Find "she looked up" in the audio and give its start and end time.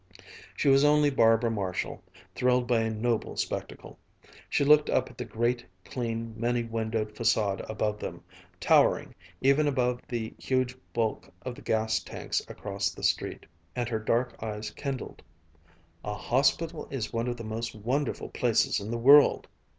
4.49-5.11